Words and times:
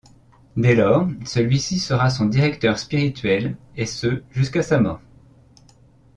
Dès 0.57 0.73
lors, 0.73 1.07
celui-ci 1.27 1.77
sera 1.77 2.09
son 2.09 2.25
directeur 2.25 2.79
spirituel 2.79 3.55
et 3.75 3.85
ce 3.85 4.23
jusqu'à 4.31 4.63
sa 4.63 4.79
mort. 4.79 4.99